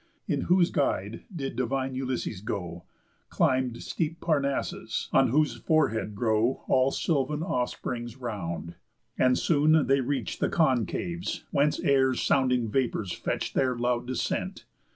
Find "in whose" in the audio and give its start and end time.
0.27-0.71